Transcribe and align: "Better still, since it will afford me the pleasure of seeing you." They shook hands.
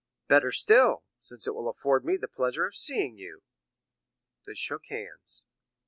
"Better 0.27 0.51
still, 0.51 1.03
since 1.21 1.45
it 1.45 1.53
will 1.53 1.69
afford 1.69 2.03
me 2.03 2.17
the 2.17 2.27
pleasure 2.27 2.65
of 2.65 2.75
seeing 2.75 3.17
you." 3.19 3.43
They 4.47 4.55
shook 4.55 4.87
hands. 4.87 5.45